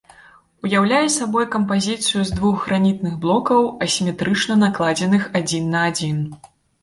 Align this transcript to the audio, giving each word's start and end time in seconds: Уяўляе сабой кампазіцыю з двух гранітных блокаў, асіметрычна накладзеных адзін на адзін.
Уяўляе 0.67 1.09
сабой 1.15 1.45
кампазіцыю 1.55 2.21
з 2.29 2.37
двух 2.39 2.63
гранітных 2.63 3.13
блокаў, 3.27 3.61
асіметрычна 3.87 4.57
накладзеных 4.65 5.23
адзін 5.41 5.69
на 5.75 5.85
адзін. 5.91 6.17